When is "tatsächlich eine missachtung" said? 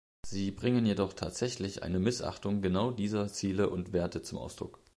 1.13-2.63